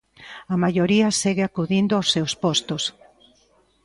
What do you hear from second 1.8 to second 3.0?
aos seus postos".